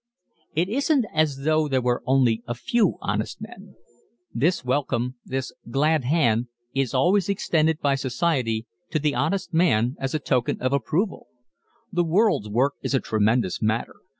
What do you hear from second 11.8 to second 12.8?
The world's work